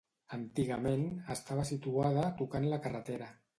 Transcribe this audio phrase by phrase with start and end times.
[0.37, 1.03] Antigament
[1.35, 3.33] estava situada tocant la carretera.